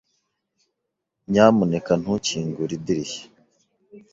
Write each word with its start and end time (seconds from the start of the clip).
Nyamuneka 1.31 1.93
ntukingure 2.01 2.73
idirishya. 2.79 3.25